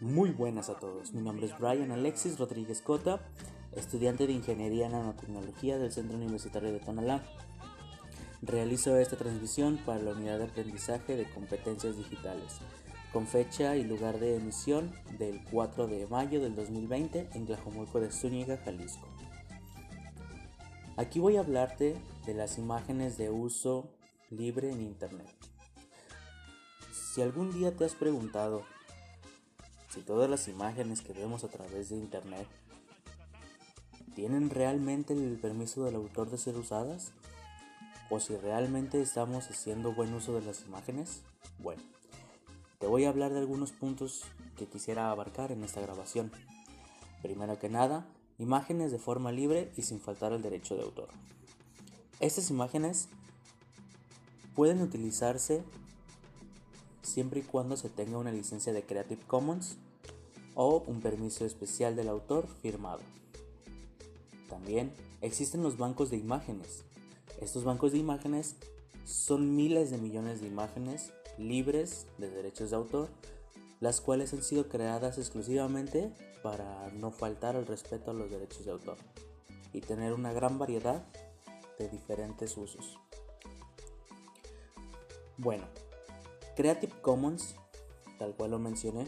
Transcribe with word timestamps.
Muy 0.00 0.30
buenas 0.30 0.70
a 0.70 0.78
todos, 0.78 1.12
mi 1.12 1.20
nombre 1.20 1.44
es 1.44 1.58
Brian 1.58 1.92
Alexis 1.92 2.38
Rodríguez 2.38 2.80
Cota, 2.80 3.20
estudiante 3.76 4.26
de 4.26 4.32
Ingeniería 4.32 4.86
en 4.86 4.92
Nanotecnología 4.92 5.76
del 5.76 5.92
Centro 5.92 6.16
Universitario 6.16 6.72
de 6.72 6.80
Tonalá. 6.80 7.22
Realizo 8.40 8.96
esta 8.96 9.18
transmisión 9.18 9.76
para 9.84 10.00
la 10.00 10.12
Unidad 10.12 10.38
de 10.38 10.44
Aprendizaje 10.44 11.16
de 11.16 11.30
Competencias 11.30 11.98
Digitales, 11.98 12.60
con 13.12 13.26
fecha 13.26 13.76
y 13.76 13.84
lugar 13.84 14.18
de 14.20 14.36
emisión 14.36 14.90
del 15.18 15.44
4 15.50 15.86
de 15.86 16.06
mayo 16.06 16.40
del 16.40 16.54
2020 16.54 17.28
en 17.34 17.44
Tlajomulco 17.44 18.00
de 18.00 18.10
Zúñiga, 18.10 18.56
Jalisco. 18.56 19.06
Aquí 20.96 21.20
voy 21.20 21.36
a 21.36 21.40
hablarte 21.40 21.94
de 22.24 22.32
las 22.32 22.56
imágenes 22.56 23.18
de 23.18 23.28
uso 23.28 23.92
libre 24.30 24.72
en 24.72 24.80
Internet. 24.80 25.28
Si 26.90 27.20
algún 27.20 27.52
día 27.52 27.76
te 27.76 27.84
has 27.84 27.94
preguntado 27.94 28.64
si 29.90 30.02
todas 30.02 30.30
las 30.30 30.46
imágenes 30.48 31.02
que 31.02 31.12
vemos 31.12 31.44
a 31.44 31.48
través 31.48 31.90
de 31.90 31.96
Internet 31.96 32.46
tienen 34.14 34.50
realmente 34.50 35.12
el 35.12 35.38
permiso 35.38 35.84
del 35.84 35.96
autor 35.96 36.30
de 36.30 36.38
ser 36.38 36.56
usadas, 36.56 37.12
o 38.08 38.20
si 38.20 38.36
realmente 38.36 39.00
estamos 39.00 39.48
haciendo 39.48 39.92
buen 39.92 40.12
uso 40.14 40.34
de 40.34 40.42
las 40.42 40.62
imágenes, 40.62 41.22
bueno, 41.58 41.82
te 42.78 42.86
voy 42.86 43.04
a 43.04 43.08
hablar 43.08 43.32
de 43.32 43.38
algunos 43.38 43.72
puntos 43.72 44.22
que 44.56 44.66
quisiera 44.66 45.10
abarcar 45.10 45.52
en 45.52 45.64
esta 45.64 45.80
grabación. 45.80 46.32
Primero 47.22 47.58
que 47.58 47.68
nada, 47.68 48.06
imágenes 48.38 48.90
de 48.90 48.98
forma 48.98 49.32
libre 49.32 49.72
y 49.76 49.82
sin 49.82 50.00
faltar 50.00 50.32
el 50.32 50.42
derecho 50.42 50.76
de 50.76 50.82
autor. 50.82 51.08
Estas 52.20 52.50
imágenes 52.50 53.08
pueden 54.54 54.82
utilizarse 54.82 55.62
siempre 57.10 57.40
y 57.40 57.42
cuando 57.42 57.76
se 57.76 57.88
tenga 57.88 58.18
una 58.18 58.32
licencia 58.32 58.72
de 58.72 58.84
Creative 58.84 59.22
Commons 59.26 59.76
o 60.54 60.82
un 60.86 61.00
permiso 61.00 61.44
especial 61.44 61.96
del 61.96 62.08
autor 62.08 62.46
firmado. 62.62 63.00
También 64.48 64.92
existen 65.20 65.62
los 65.62 65.76
bancos 65.76 66.10
de 66.10 66.16
imágenes. 66.16 66.84
Estos 67.40 67.64
bancos 67.64 67.92
de 67.92 67.98
imágenes 67.98 68.56
son 69.04 69.56
miles 69.56 69.90
de 69.90 69.98
millones 69.98 70.40
de 70.40 70.48
imágenes 70.48 71.12
libres 71.38 72.06
de 72.18 72.30
derechos 72.30 72.70
de 72.70 72.76
autor, 72.76 73.08
las 73.80 74.00
cuales 74.00 74.32
han 74.34 74.42
sido 74.42 74.68
creadas 74.68 75.18
exclusivamente 75.18 76.12
para 76.42 76.90
no 76.90 77.10
faltar 77.10 77.56
al 77.56 77.66
respeto 77.66 78.10
a 78.10 78.14
los 78.14 78.30
derechos 78.30 78.64
de 78.64 78.72
autor 78.72 78.98
y 79.72 79.80
tener 79.80 80.12
una 80.12 80.32
gran 80.32 80.58
variedad 80.58 81.04
de 81.78 81.88
diferentes 81.88 82.56
usos. 82.56 82.98
Bueno, 85.38 85.64
Creative 86.60 86.92
Commons, 87.00 87.54
tal 88.18 88.34
cual 88.36 88.50
lo 88.50 88.58
mencioné, 88.58 89.06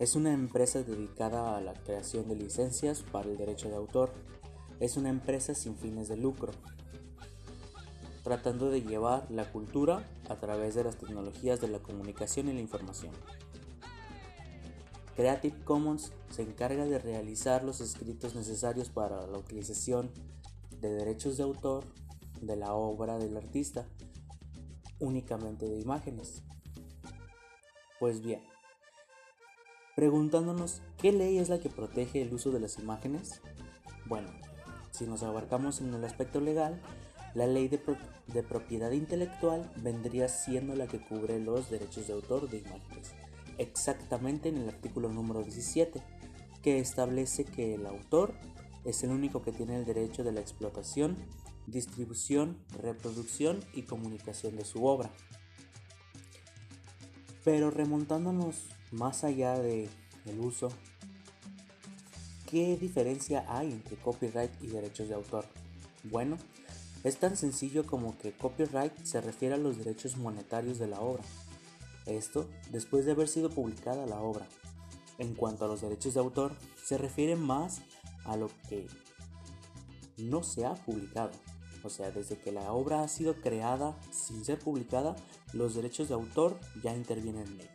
es 0.00 0.16
una 0.16 0.32
empresa 0.32 0.82
dedicada 0.82 1.56
a 1.56 1.60
la 1.60 1.72
creación 1.72 2.26
de 2.26 2.34
licencias 2.34 3.04
para 3.12 3.28
el 3.28 3.36
derecho 3.36 3.68
de 3.68 3.76
autor. 3.76 4.10
Es 4.80 4.96
una 4.96 5.08
empresa 5.08 5.54
sin 5.54 5.76
fines 5.76 6.08
de 6.08 6.16
lucro, 6.16 6.50
tratando 8.24 8.70
de 8.70 8.82
llevar 8.82 9.24
la 9.30 9.52
cultura 9.52 10.04
a 10.28 10.34
través 10.40 10.74
de 10.74 10.82
las 10.82 10.96
tecnologías 10.96 11.60
de 11.60 11.68
la 11.68 11.78
comunicación 11.78 12.48
y 12.48 12.54
la 12.54 12.60
información. 12.60 13.12
Creative 15.14 15.62
Commons 15.62 16.10
se 16.30 16.42
encarga 16.42 16.86
de 16.86 16.98
realizar 16.98 17.62
los 17.62 17.80
escritos 17.80 18.34
necesarios 18.34 18.88
para 18.88 19.28
la 19.28 19.38
utilización 19.38 20.10
de 20.80 20.92
derechos 20.92 21.36
de 21.36 21.44
autor 21.44 21.84
de 22.40 22.56
la 22.56 22.74
obra 22.74 23.16
del 23.16 23.36
artista, 23.36 23.86
únicamente 24.98 25.68
de 25.68 25.78
imágenes. 25.78 26.42
Pues 28.00 28.22
bien, 28.22 28.40
preguntándonos 29.94 30.80
qué 30.96 31.12
ley 31.12 31.36
es 31.36 31.50
la 31.50 31.60
que 31.60 31.68
protege 31.68 32.22
el 32.22 32.32
uso 32.32 32.50
de 32.50 32.58
las 32.58 32.78
imágenes. 32.78 33.42
Bueno, 34.06 34.30
si 34.90 35.04
nos 35.04 35.22
abarcamos 35.22 35.82
en 35.82 35.92
el 35.92 36.02
aspecto 36.02 36.40
legal, 36.40 36.80
la 37.34 37.46
ley 37.46 37.68
de, 37.68 37.78
propiedad 38.42 38.90
intelectual 38.92 39.70
vendría 39.76 40.30
siendo 40.30 40.74
la 40.76 40.86
que 40.86 40.98
cubre 40.98 41.38
los 41.40 41.68
derechos 41.68 42.06
de 42.06 42.14
autor 42.14 42.48
de 42.48 42.60
imágenes, 42.60 43.12
exactamente 43.58 44.48
en 44.48 44.56
el 44.56 44.70
artículo 44.70 45.10
número 45.10 45.42
17, 45.42 46.02
que 46.62 46.78
establece 46.78 47.44
que 47.44 47.74
el 47.74 47.84
autor 47.84 48.32
es 48.86 49.04
el 49.04 49.10
único 49.10 49.42
que 49.42 49.52
tiene 49.52 49.76
el 49.76 49.84
derecho 49.84 50.24
de 50.24 50.32
la 50.32 50.40
explotación, 50.40 51.18
distribución, 51.66 52.56
reproducción 52.82 53.60
y 53.74 53.82
comunicación 53.82 54.56
de 54.56 54.64
su 54.64 54.86
obra. 54.86 55.10
Pero 57.44 57.70
remontándonos 57.70 58.56
más 58.90 59.24
allá 59.24 59.58
de 59.58 59.88
el 60.26 60.40
uso, 60.40 60.70
¿qué 62.50 62.76
diferencia 62.76 63.44
hay 63.48 63.72
entre 63.72 63.96
copyright 63.96 64.50
y 64.62 64.66
derechos 64.66 65.08
de 65.08 65.14
autor? 65.14 65.46
Bueno, 66.04 66.36
es 67.02 67.16
tan 67.16 67.36
sencillo 67.36 67.86
como 67.86 68.18
que 68.18 68.32
copyright 68.32 68.92
se 69.04 69.20
refiere 69.20 69.54
a 69.54 69.58
los 69.58 69.78
derechos 69.78 70.16
monetarios 70.16 70.78
de 70.78 70.88
la 70.88 71.00
obra. 71.00 71.22
Esto 72.06 72.46
después 72.70 73.06
de 73.06 73.12
haber 73.12 73.28
sido 73.28 73.50
publicada 73.50 74.06
la 74.06 74.20
obra. 74.20 74.46
En 75.18 75.34
cuanto 75.34 75.64
a 75.64 75.68
los 75.68 75.80
derechos 75.80 76.14
de 76.14 76.20
autor, 76.20 76.52
se 76.82 76.98
refiere 76.98 77.36
más 77.36 77.80
a 78.24 78.36
lo 78.36 78.50
que 78.68 78.86
no 80.18 80.42
se 80.42 80.66
ha 80.66 80.74
publicado. 80.74 81.30
O 81.82 81.88
sea, 81.88 82.10
desde 82.10 82.38
que 82.38 82.52
la 82.52 82.72
obra 82.72 83.02
ha 83.02 83.08
sido 83.08 83.34
creada 83.34 83.98
sin 84.10 84.44
ser 84.44 84.58
publicada, 84.58 85.16
los 85.52 85.74
derechos 85.74 86.08
de 86.08 86.14
autor 86.14 86.58
ya 86.82 86.94
intervienen 86.94 87.46
en 87.46 87.60
ella. 87.60 87.74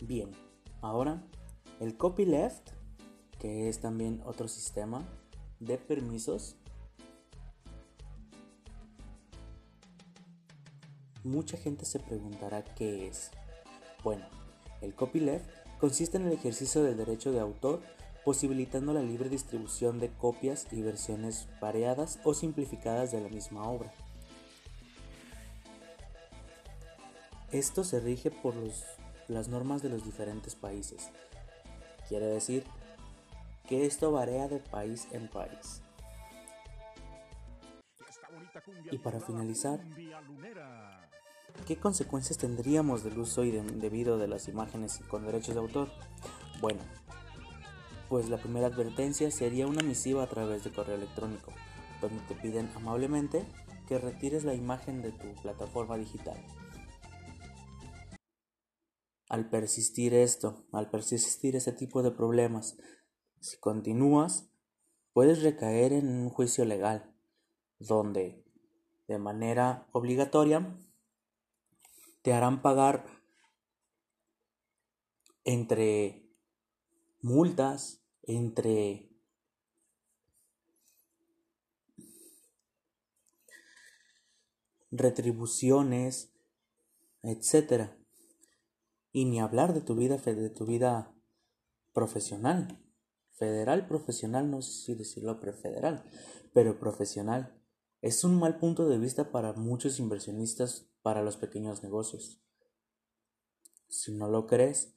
Bien, 0.00 0.32
ahora 0.80 1.22
el 1.78 1.96
copyleft, 1.96 2.70
que 3.38 3.68
es 3.68 3.80
también 3.80 4.20
otro 4.24 4.48
sistema 4.48 5.06
de 5.60 5.78
permisos, 5.78 6.56
mucha 11.22 11.56
gente 11.56 11.84
se 11.84 12.00
preguntará 12.00 12.64
qué 12.64 13.08
es. 13.08 13.30
Bueno, 14.02 14.26
el 14.80 14.94
copyleft 14.94 15.48
consiste 15.78 16.16
en 16.16 16.26
el 16.26 16.32
ejercicio 16.32 16.82
del 16.82 16.96
derecho 16.96 17.32
de 17.32 17.40
autor 17.40 17.80
posibilitando 18.24 18.92
la 18.92 19.02
libre 19.02 19.28
distribución 19.28 19.98
de 19.98 20.10
copias 20.10 20.66
y 20.72 20.82
versiones 20.82 21.48
variadas 21.60 22.18
o 22.24 22.34
simplificadas 22.34 23.12
de 23.12 23.20
la 23.20 23.28
misma 23.28 23.68
obra. 23.68 23.92
Esto 27.50 27.82
se 27.82 27.98
rige 27.98 28.30
por 28.30 28.54
las 29.28 29.48
normas 29.48 29.82
de 29.82 29.88
los 29.88 30.04
diferentes 30.04 30.54
países. 30.54 31.10
Quiere 32.08 32.26
decir 32.26 32.64
que 33.68 33.86
esto 33.86 34.12
varía 34.12 34.48
de 34.48 34.58
país 34.58 35.08
en 35.12 35.28
país. 35.28 35.82
Y 38.90 38.98
para 38.98 39.20
finalizar, 39.20 39.80
¿qué 41.66 41.76
consecuencias 41.76 42.38
tendríamos 42.38 43.04
del 43.04 43.18
uso 43.18 43.44
indebido 43.44 44.18
de 44.18 44.28
las 44.28 44.48
imágenes 44.48 45.00
con 45.08 45.24
derechos 45.24 45.54
de 45.54 45.60
autor? 45.60 45.88
Bueno, 46.60 46.80
pues 48.08 48.28
la 48.28 48.38
primera 48.38 48.66
advertencia 48.66 49.30
sería 49.30 49.66
una 49.66 49.82
misiva 49.82 50.22
a 50.22 50.28
través 50.28 50.64
de 50.64 50.72
correo 50.72 50.96
electrónico, 50.96 51.52
donde 52.00 52.20
te 52.26 52.34
piden 52.34 52.68
amablemente 52.74 53.46
que 53.86 53.98
retires 53.98 54.44
la 54.44 54.54
imagen 54.54 55.02
de 55.02 55.12
tu 55.12 55.34
plataforma 55.42 55.96
digital. 55.96 56.36
Al 59.28 59.48
persistir 59.48 60.12
esto, 60.12 60.66
al 60.72 60.90
persistir 60.90 61.54
este 61.54 61.72
tipo 61.72 62.02
de 62.02 62.10
problemas, 62.10 62.76
si 63.38 63.58
continúas, 63.58 64.50
puedes 65.12 65.42
recaer 65.42 65.92
en 65.92 66.08
un 66.08 66.30
juicio 66.30 66.64
legal, 66.64 67.14
donde, 67.78 68.44
de 69.06 69.18
manera 69.18 69.88
obligatoria, 69.92 70.76
te 72.22 72.32
harán 72.32 72.62
pagar 72.62 73.04
entre 75.44 76.30
multas, 77.22 78.02
entre 78.22 79.10
retribuciones, 84.90 86.32
etcétera. 87.22 87.96
Y 89.12 89.24
ni 89.24 89.40
hablar 89.40 89.74
de 89.74 89.80
tu 89.80 89.94
vida 89.94 90.18
de 90.18 90.50
tu 90.50 90.66
vida 90.66 91.14
profesional. 91.92 92.84
Federal, 93.32 93.86
profesional, 93.88 94.50
no 94.50 94.60
sé 94.60 94.84
si 94.84 94.94
decirlo 94.94 95.40
prefederal, 95.40 96.04
pero 96.52 96.78
profesional. 96.78 97.58
Es 98.02 98.22
un 98.22 98.38
mal 98.38 98.58
punto 98.58 98.88
de 98.88 98.98
vista 98.98 99.32
para 99.32 99.54
muchos 99.54 99.98
inversionistas 99.98 100.89
para 101.02 101.22
los 101.22 101.36
pequeños 101.36 101.82
negocios. 101.82 102.42
Si 103.88 104.12
no 104.12 104.28
lo 104.28 104.46
crees, 104.46 104.94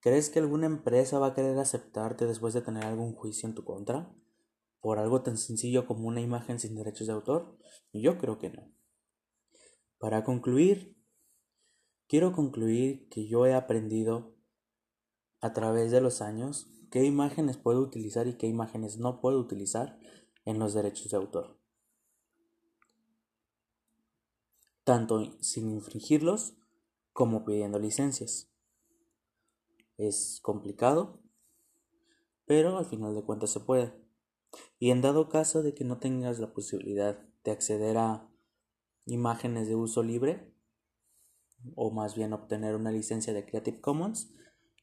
¿Crees 0.00 0.30
que 0.30 0.38
alguna 0.38 0.66
empresa 0.66 1.18
va 1.18 1.28
a 1.28 1.34
querer 1.34 1.58
aceptarte 1.58 2.26
después 2.26 2.54
de 2.54 2.60
tener 2.60 2.84
algún 2.84 3.12
juicio 3.12 3.48
en 3.48 3.56
tu 3.56 3.64
contra? 3.64 4.14
por 4.86 5.00
algo 5.00 5.22
tan 5.22 5.36
sencillo 5.36 5.84
como 5.84 6.06
una 6.06 6.20
imagen 6.20 6.60
sin 6.60 6.76
derechos 6.76 7.08
de 7.08 7.12
autor? 7.12 7.58
Yo 7.92 8.18
creo 8.18 8.38
que 8.38 8.50
no. 8.50 8.72
Para 9.98 10.22
concluir, 10.22 10.96
quiero 12.06 12.30
concluir 12.30 13.08
que 13.08 13.26
yo 13.26 13.46
he 13.46 13.54
aprendido 13.54 14.36
a 15.40 15.52
través 15.52 15.90
de 15.90 16.00
los 16.00 16.22
años 16.22 16.70
qué 16.92 17.02
imágenes 17.02 17.56
puedo 17.56 17.80
utilizar 17.80 18.28
y 18.28 18.34
qué 18.34 18.46
imágenes 18.46 18.98
no 18.98 19.20
puedo 19.20 19.40
utilizar 19.40 19.98
en 20.44 20.60
los 20.60 20.72
derechos 20.72 21.10
de 21.10 21.16
autor. 21.16 21.58
Tanto 24.86 25.32
sin 25.40 25.68
infringirlos 25.72 26.54
como 27.12 27.44
pidiendo 27.44 27.80
licencias. 27.80 28.52
Es 29.96 30.38
complicado, 30.40 31.18
pero 32.44 32.78
al 32.78 32.86
final 32.86 33.12
de 33.12 33.24
cuentas 33.24 33.50
se 33.50 33.58
puede. 33.58 33.92
Y 34.78 34.92
en 34.92 35.02
dado 35.02 35.28
caso 35.28 35.64
de 35.64 35.74
que 35.74 35.82
no 35.82 35.98
tengas 35.98 36.38
la 36.38 36.52
posibilidad 36.52 37.18
de 37.42 37.50
acceder 37.50 37.98
a 37.98 38.30
imágenes 39.06 39.66
de 39.66 39.74
uso 39.74 40.04
libre, 40.04 40.54
o 41.74 41.90
más 41.90 42.14
bien 42.14 42.32
obtener 42.32 42.76
una 42.76 42.92
licencia 42.92 43.32
de 43.32 43.44
Creative 43.44 43.80
Commons, 43.80 44.30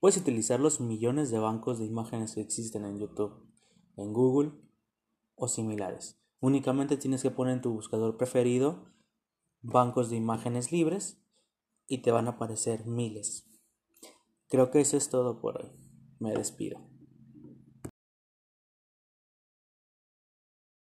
puedes 0.00 0.16
utilizar 0.16 0.58
los 0.58 0.80
millones 0.80 1.30
de 1.30 1.38
bancos 1.38 1.78
de 1.78 1.84
imágenes 1.84 2.34
que 2.34 2.40
existen 2.40 2.84
en 2.86 2.98
YouTube, 2.98 3.48
en 3.96 4.12
Google 4.12 4.50
o 5.36 5.46
similares. 5.46 6.20
Únicamente 6.40 6.96
tienes 6.96 7.22
que 7.22 7.30
poner 7.30 7.54
en 7.54 7.60
tu 7.60 7.72
buscador 7.72 8.16
preferido 8.16 8.90
bancos 9.62 10.10
de 10.10 10.16
imágenes 10.16 10.72
libres 10.72 11.22
y 11.86 11.98
te 11.98 12.10
van 12.10 12.26
a 12.26 12.32
aparecer 12.32 12.86
miles. 12.86 13.46
Creo 14.48 14.70
que 14.70 14.80
eso 14.80 14.96
es 14.96 15.08
todo 15.08 15.40
por 15.40 15.62
hoy. 15.62 15.70
Me 16.18 16.32
despido. 16.32 16.91